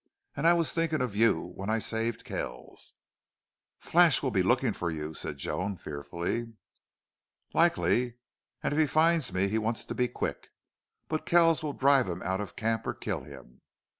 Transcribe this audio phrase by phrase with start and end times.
[0.35, 2.95] And I was thinking of you when I saved Kells!"
[3.77, 6.53] "Flash will be looking for you," said Joan, fearfully.
[7.53, 8.15] "Likely.
[8.63, 10.47] And if he finds me he wants to be quick.
[11.07, 13.61] But Kells will drive him out of camp or kill him.